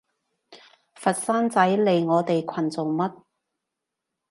[0.95, 3.21] 佛山仔嚟我哋群做乜？